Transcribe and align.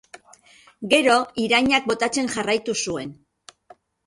Gero, 0.93 1.17
irainak 1.43 1.85
botatzen 1.93 2.31
jarraitu 2.37 2.77
zuen. 2.87 3.15